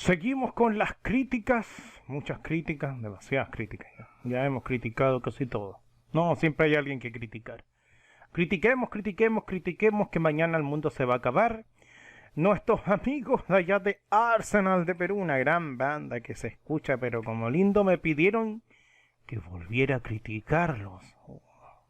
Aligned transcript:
Seguimos 0.00 0.54
con 0.54 0.78
las 0.78 0.94
críticas, 1.02 1.68
muchas 2.06 2.38
críticas, 2.38 2.98
demasiadas 3.02 3.50
críticas. 3.50 3.90
Ya, 4.24 4.46
hemos 4.46 4.62
criticado 4.62 5.20
casi 5.20 5.44
todo. 5.44 5.78
No, 6.14 6.34
siempre 6.36 6.68
hay 6.68 6.74
alguien 6.74 7.00
que 7.00 7.12
criticar. 7.12 7.66
Critiquemos, 8.32 8.88
critiquemos, 8.88 9.44
critiquemos 9.44 10.08
que 10.08 10.18
mañana 10.18 10.56
el 10.56 10.62
mundo 10.62 10.88
se 10.88 11.04
va 11.04 11.12
a 11.12 11.16
acabar. 11.18 11.66
Nuestros 12.34 12.80
amigos 12.88 13.46
de 13.46 13.58
allá 13.58 13.78
de 13.78 14.00
Arsenal 14.08 14.86
de 14.86 14.94
Perú, 14.94 15.18
una 15.18 15.36
gran 15.36 15.76
banda 15.76 16.22
que 16.22 16.34
se 16.34 16.48
escucha, 16.48 16.96
pero 16.96 17.22
como 17.22 17.50
lindo 17.50 17.84
me 17.84 17.98
pidieron 17.98 18.62
que 19.26 19.38
volviera 19.38 19.96
a 19.96 20.00
criticarlos. 20.00 21.02
Oh, 21.26 21.42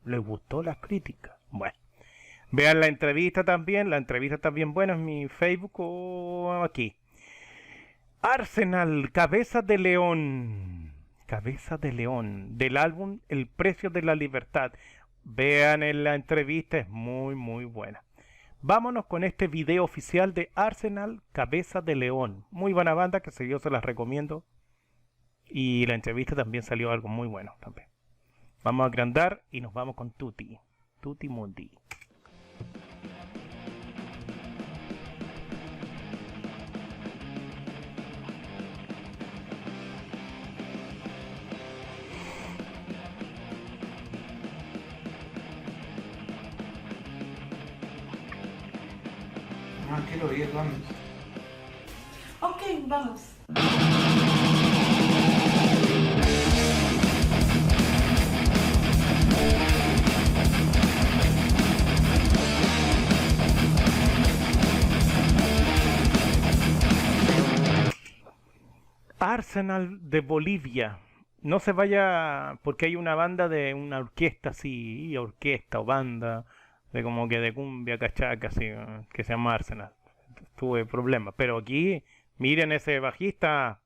¿Les 0.04 0.18
gustó 0.18 0.64
las 0.64 0.78
críticas? 0.78 1.36
Bueno, 1.52 1.78
vean 2.50 2.80
la 2.80 2.88
entrevista 2.88 3.44
también, 3.44 3.88
la 3.88 3.98
entrevista 3.98 4.38
también 4.38 4.74
buena 4.74 4.94
en 4.94 5.04
mi 5.04 5.28
Facebook 5.28 5.74
o 5.78 6.60
aquí. 6.64 6.96
Arsenal, 8.22 9.12
Cabeza 9.12 9.62
de 9.62 9.78
León. 9.78 10.92
Cabeza 11.24 11.78
de 11.78 11.90
León, 11.90 12.58
del 12.58 12.76
álbum 12.76 13.20
El 13.28 13.46
Precio 13.46 13.88
de 13.88 14.02
la 14.02 14.14
Libertad. 14.14 14.72
Vean 15.24 15.82
en 15.82 16.04
la 16.04 16.14
entrevista, 16.14 16.76
es 16.76 16.88
muy, 16.90 17.34
muy 17.34 17.64
buena. 17.64 18.04
Vámonos 18.60 19.06
con 19.06 19.24
este 19.24 19.48
video 19.48 19.84
oficial 19.84 20.34
de 20.34 20.50
Arsenal, 20.54 21.22
Cabeza 21.32 21.80
de 21.80 21.96
León. 21.96 22.44
Muy 22.50 22.74
buena 22.74 22.92
banda 22.92 23.20
que 23.20 23.48
yo 23.48 23.58
se 23.58 23.70
las 23.70 23.82
recomiendo. 23.82 24.44
Y 25.46 25.86
la 25.86 25.94
entrevista 25.94 26.36
también 26.36 26.62
salió 26.62 26.90
algo 26.90 27.08
muy 27.08 27.26
bueno 27.26 27.54
también. 27.60 27.88
Vamos 28.62 28.84
a 28.84 28.88
agrandar 28.88 29.44
y 29.50 29.62
nos 29.62 29.72
vamos 29.72 29.94
con 29.94 30.10
Tutti. 30.10 30.58
Tutti 31.00 31.30
Mundi. 31.30 31.70
Quiero 50.08 50.32
ir, 50.32 50.50
vamos. 50.54 50.74
Ok, 52.40 52.62
vamos. 52.86 53.34
Arsenal 69.18 69.98
de 70.10 70.20
Bolivia. 70.20 70.98
No 71.42 71.58
se 71.58 71.72
vaya 71.72 72.58
porque 72.62 72.86
hay 72.86 72.96
una 72.96 73.14
banda 73.14 73.48
de 73.48 73.74
una 73.74 73.98
orquesta 73.98 74.50
así, 74.50 75.16
orquesta 75.16 75.80
o 75.80 75.84
banda 75.84 76.44
de 76.92 77.02
como 77.02 77.28
que 77.28 77.40
de 77.40 77.54
cumbia 77.54 77.98
cachaca 77.98 78.48
así, 78.48 78.66
que 79.12 79.24
se 79.24 79.32
llama. 79.32 79.58
Tuve 80.56 80.84
problemas, 80.84 81.34
pero 81.36 81.58
aquí 81.58 82.04
miren 82.38 82.72
ese 82.72 83.00
bajista. 83.00 83.79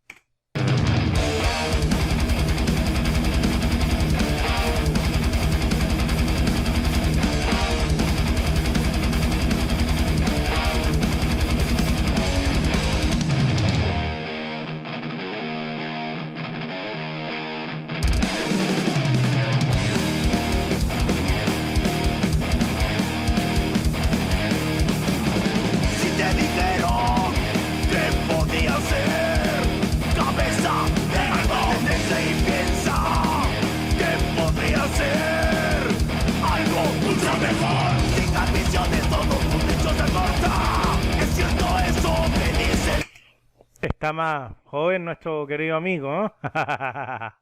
Está 44.05 44.13
más 44.13 44.53
joven 44.65 45.07
nuestro 45.07 45.47
querido 45.47 45.77
amigo, 45.77 46.13
¿no? 46.13 46.35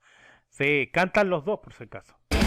sí, 0.49 0.89
cantan 0.93 1.28
los 1.28 1.45
dos 1.45 1.59
por 1.59 1.73
si 1.73 1.83
acaso. 1.83 2.15
por 2.28 2.39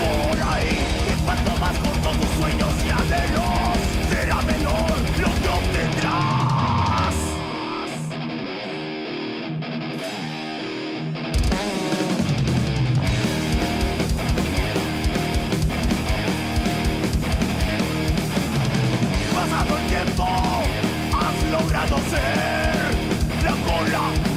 ahí. 0.54 0.70
Y 0.70 1.26
cuanto 1.26 1.52
más 1.60 1.78
corto 1.80 2.12
tus 2.12 2.30
sueños 2.30 2.86
y 2.86 2.90
anhelos, 2.92 3.78
será 4.08 4.42
menor 4.44 4.90
lo 5.20 5.28
que 5.42 5.50
obtendrás. 5.50 7.16
Pasado 19.34 19.78
el 19.78 19.88
tiempo, 19.88 20.26
has 21.20 21.52
logrado 21.52 21.98
ser 21.98 22.55
la 23.82 23.84
cola 23.90 24.35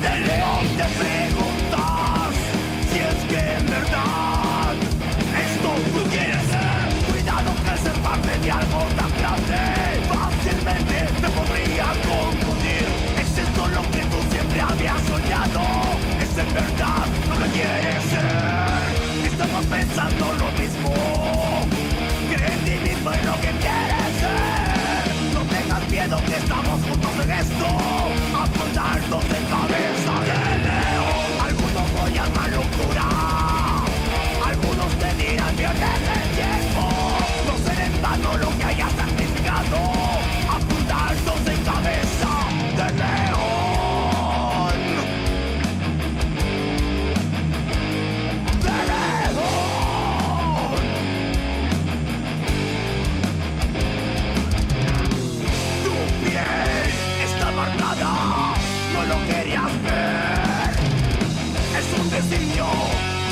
Es 62.31 62.35
un 62.35 62.41
destino 62.41 62.67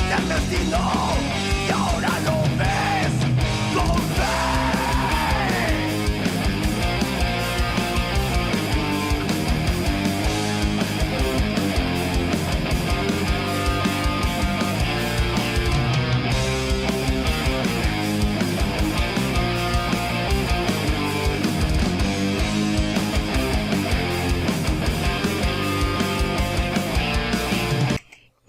del 0.09 0.27
destino 0.27 1.86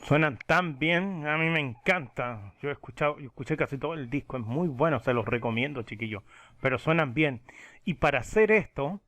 Suenan 0.08 0.38
tan 0.46 0.78
bien, 0.78 1.26
a 1.26 1.36
mí 1.36 1.50
me 1.50 1.60
encanta. 1.60 2.54
Yo 2.62 2.70
he 2.70 2.72
escuchado, 2.72 3.18
escuché 3.18 3.58
casi 3.58 3.76
todo 3.76 3.92
el 3.92 4.08
disco, 4.08 4.38
es 4.38 4.42
muy 4.42 4.66
bueno, 4.66 5.00
se 5.00 5.12
los 5.12 5.26
recomiendo, 5.26 5.82
chiquillos. 5.82 6.22
Pero 6.62 6.78
suenan 6.78 7.12
bien. 7.12 7.42
Y 7.84 7.92
para 7.94 8.20
hacer 8.20 8.50
esto, 8.50 9.02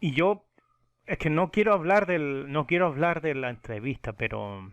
y 0.00 0.10
yo 0.10 0.44
es 1.06 1.16
que 1.18 1.30
no 1.30 1.52
quiero 1.52 1.74
hablar 1.74 2.06
del, 2.06 2.50
no 2.50 2.66
quiero 2.66 2.86
hablar 2.86 3.20
de 3.20 3.36
la 3.36 3.50
entrevista, 3.50 4.12
pero 4.14 4.72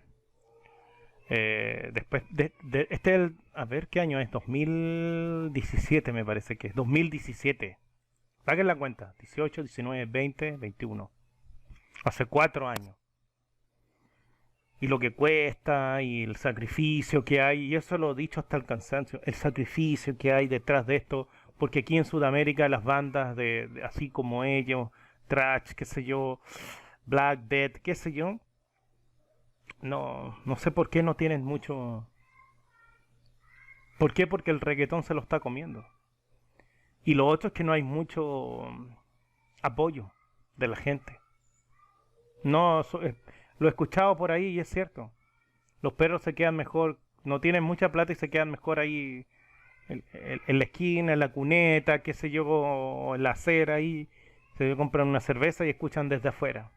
eh, 1.30 1.92
después 1.94 2.24
de, 2.32 2.52
de- 2.64 2.88
este 2.90 3.12
es 3.14 3.20
el, 3.20 3.38
a 3.54 3.66
ver 3.66 3.90
qué 3.90 4.00
año 4.00 4.20
es, 4.20 4.32
2017 4.32 6.14
me 6.14 6.26
parece 6.26 6.58
que 6.58 6.70
es, 6.70 6.74
2017. 6.74 7.78
Saquen 8.44 8.66
la 8.66 8.76
cuenta, 8.76 9.14
18, 9.20 9.62
19, 9.62 10.06
20, 10.06 10.58
21. 10.58 11.12
Hace 12.06 12.26
cuatro 12.26 12.68
años. 12.68 12.96
Y 14.80 14.88
lo 14.88 15.00
que 15.00 15.14
cuesta 15.14 16.02
y 16.02 16.24
el 16.24 16.36
sacrificio 16.36 17.26
que 17.26 17.42
hay, 17.42 17.66
y 17.66 17.76
eso 17.76 17.98
lo 17.98 18.12
he 18.12 18.16
dicho 18.16 18.40
hasta 18.40 18.58
el 18.58 18.66
cansancio, 18.66 19.20
el 19.24 19.34
sacrificio 19.34 20.18
que 20.18 20.34
hay 20.34 20.48
detrás 20.48 20.86
de 20.86 20.98
esto, 20.98 21.28
porque 21.58 21.80
aquí 21.80 21.98
en 21.98 22.06
Sudamérica 22.06 22.70
las 22.70 22.84
bandas 22.84 23.36
de, 23.36 23.70
así 23.84 24.10
como 24.10 24.44
ellos, 24.44 24.90
Trash, 25.28 25.72
qué 25.74 25.86
sé 25.86 26.04
yo, 26.04 26.40
Black 27.06 27.42
Death, 27.48 27.78
qué 27.84 27.96
sé 27.96 28.14
yo, 28.14 28.40
no, 29.82 30.38
no 30.46 30.56
sé 30.56 30.72
por 30.72 30.90
qué 30.90 31.04
no 31.04 31.16
tienen 31.16 31.44
mucho... 31.44 32.08
¿Por 33.98 34.14
qué? 34.14 34.28
Porque 34.28 34.52
el 34.52 34.62
reggaetón 34.62 35.04
se 35.04 35.16
lo 35.16 35.22
está 35.22 35.40
comiendo. 35.40 35.84
Y 37.04 37.16
lo 37.16 37.26
otro 37.28 37.48
es 37.48 37.54
que 37.54 37.64
no 37.64 37.74
hay 37.74 37.82
mucho 37.82 38.68
apoyo 39.64 40.12
de 40.56 40.68
la 40.68 40.76
gente. 40.76 41.20
No, 42.44 42.82
eh, 43.02 43.16
lo 43.60 43.68
he 43.68 43.70
escuchado 43.70 44.16
por 44.18 44.32
ahí 44.32 44.48
y 44.48 44.60
es 44.60 44.70
cierto. 44.70 45.12
Los 45.82 45.94
perros 45.94 46.22
se 46.22 46.34
quedan 46.36 46.56
mejor, 46.56 47.00
no 47.24 47.42
tienen 47.42 47.64
mucha 47.64 47.92
plata 47.92 48.12
y 48.12 48.16
se 48.16 48.30
quedan 48.30 48.52
mejor 48.52 48.80
ahí 48.80 49.26
en, 49.90 50.04
la 50.60 50.64
esquina, 50.64 51.14
en 51.14 51.20
la 51.20 51.32
cuneta, 51.32 52.00
qué 52.00 52.14
sé 52.14 52.30
yo, 52.30 53.14
en 53.16 53.24
la 53.24 53.32
acera 53.32 53.76
ahí. 53.76 54.10
Se 54.58 54.76
compran 54.76 55.08
una 55.08 55.20
cerveza 55.20 55.66
y 55.66 55.70
escuchan 55.70 56.10
desde 56.10 56.30
afuera. 56.30 56.72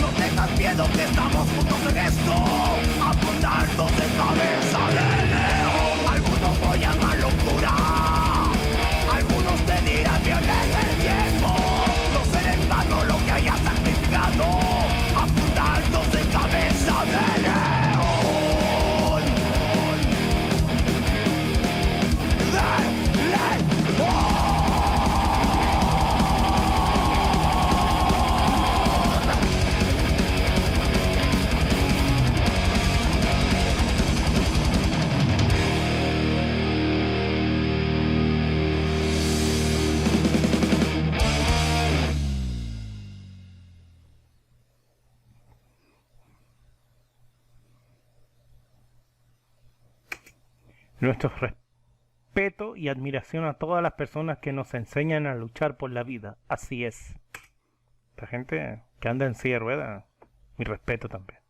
No 0.00 0.08
tengas 0.10 0.50
miedo 0.56 0.88
que 0.94 1.02
estamos 1.02 1.48
juntos 1.50 1.78
en 1.90 1.98
esto. 1.98 2.32
Apuntarnos 3.02 3.90
de 3.96 4.06
cabeza 4.16 4.78
Nuestro 51.00 51.30
respeto 51.30 52.76
y 52.76 52.88
admiración 52.88 53.44
a 53.44 53.54
todas 53.54 53.82
las 53.82 53.92
personas 53.94 54.38
que 54.38 54.52
nos 54.52 54.74
enseñan 54.74 55.26
a 55.26 55.34
luchar 55.34 55.76
por 55.76 55.90
la 55.90 56.02
vida. 56.02 56.38
Así 56.48 56.84
es. 56.84 57.14
La 58.16 58.26
gente 58.26 58.82
que 59.00 59.08
anda 59.08 59.26
en 59.26 59.34
silla 59.34 59.54
de 59.54 59.58
ruedas, 59.60 60.04
mi 60.56 60.64
respeto 60.64 61.08
también. 61.08 61.40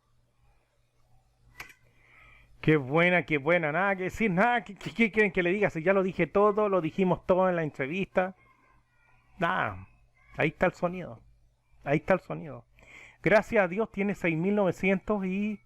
Qué 2.61 2.75
buena, 2.77 3.23
qué 3.23 3.37
buena. 3.37 3.71
Nada 3.71 3.95
que 3.95 4.03
decir, 4.03 4.29
nada. 4.31 4.63
¿Qué, 4.63 4.75
qué- 4.75 4.93
qué 4.93 5.11
quieren 5.11 5.31
que 5.31 5.43
le 5.43 5.51
diga? 5.51 5.69
Si 5.69 5.81
ya 5.81 5.93
lo 5.93 6.03
dije 6.03 6.27
todo, 6.27 6.67
lo 6.69 6.81
dijimos 6.81 7.25
todo 7.25 7.49
en 7.49 7.55
la 7.55 7.63
entrevista. 7.63 8.35
Nada. 9.39 9.87
Ahí 10.37 10.49
está 10.49 10.65
el 10.65 10.73
sonido. 10.73 11.21
Ahí 11.83 11.97
está 11.97 12.13
el 12.15 12.19
sonido. 12.19 12.65
Gracias 13.23 13.63
a 13.63 13.67
Dios 13.67 13.91
tiene 13.91 14.13
6.900 14.13 15.25
y 15.25 15.59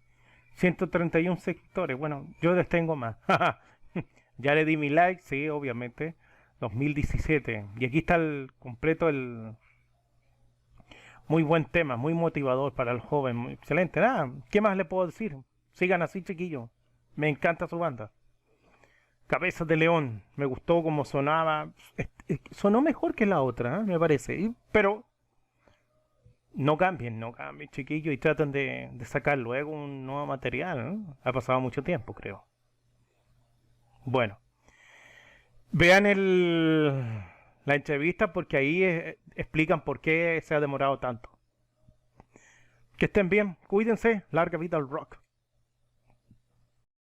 131 0.55 1.37
sectores. 1.37 1.97
Bueno, 1.97 2.27
yo 2.41 2.53
les 2.53 2.69
tengo 2.69 2.95
más. 2.95 3.17
ya 4.43 4.53
le 4.53 4.65
di 4.65 4.77
mi 4.77 4.89
like, 4.89 5.21
sí, 5.21 5.49
obviamente. 5.49 6.15
2017. 6.59 7.65
Y 7.77 7.85
aquí 7.85 7.99
está 7.99 8.15
el 8.15 8.51
completo 8.59 9.09
el 9.09 9.55
muy 11.27 11.43
buen 11.43 11.65
tema, 11.65 11.95
muy 11.95 12.13
motivador 12.13 12.73
para 12.73 12.91
el 12.91 12.99
joven, 12.99 13.49
excelente. 13.49 13.99
Nada, 13.99 14.31
¿qué 14.49 14.61
más 14.61 14.77
le 14.77 14.85
puedo 14.85 15.07
decir? 15.07 15.37
Sigan 15.71 16.01
así, 16.01 16.21
chiquillos. 16.21 16.69
Me 17.15 17.29
encanta 17.29 17.67
su 17.67 17.79
banda. 17.79 18.11
Cabezas 19.27 19.67
de 19.67 19.77
León, 19.77 20.23
me 20.35 20.45
gustó 20.45 20.83
como 20.83 21.05
sonaba. 21.05 21.71
Sonó 22.51 22.81
mejor 22.81 23.15
que 23.15 23.25
la 23.25 23.41
otra, 23.41 23.79
¿eh? 23.79 23.83
me 23.83 23.99
parece. 23.99 24.53
Pero 24.71 25.05
no 26.53 26.77
cambien, 26.77 27.19
no 27.19 27.31
cambien, 27.31 27.69
chiquillos, 27.71 28.13
y 28.13 28.17
traten 28.17 28.51
de, 28.51 28.91
sacar 29.05 29.37
luego 29.37 29.71
un 29.71 30.05
nuevo 30.05 30.25
material. 30.27 30.85
¿no? 30.85 31.17
Ha 31.23 31.31
pasado 31.31 31.59
mucho 31.61 31.83
tiempo, 31.83 32.13
creo. 32.13 32.45
Bueno, 34.05 34.37
vean 35.71 36.05
el, 36.05 36.87
la 37.65 37.75
entrevista 37.75 38.33
porque 38.33 38.57
ahí 38.57 38.83
eh, 38.83 39.19
explican 39.35 39.83
por 39.83 40.01
qué 40.01 40.41
se 40.43 40.55
ha 40.55 40.59
demorado 40.59 40.99
tanto. 40.99 41.29
Que 42.97 43.05
estén 43.05 43.29
bien, 43.29 43.57
cuídense, 43.67 44.23
larga 44.31 44.57
vida 44.57 44.77
al 44.77 44.89
rock. 44.89 45.22